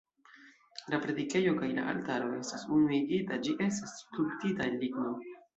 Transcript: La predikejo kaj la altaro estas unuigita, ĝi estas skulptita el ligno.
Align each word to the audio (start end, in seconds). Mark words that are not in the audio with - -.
La 0.93 0.99
predikejo 1.03 1.51
kaj 1.59 1.69
la 1.75 1.83
altaro 1.93 2.31
estas 2.39 2.65
unuigita, 2.79 3.39
ĝi 3.47 3.57
estas 3.69 3.97
skulptita 4.03 4.71
el 4.73 4.83
ligno. 4.87 5.17